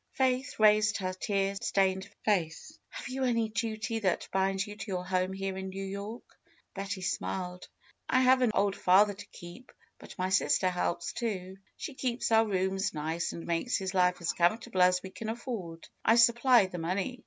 [0.13, 2.79] Faith raised her tear stained face.
[2.89, 6.23] "Have you any duty that binds you to your home here in New York?"
[6.73, 7.67] Betty smiled.
[8.09, 11.57] "I have an old father to keep; but my sister helps, too.
[11.77, 15.87] She keeps our rooms nice and makes his life as comfortable as we can afford.
[16.03, 17.19] I sup ply the money."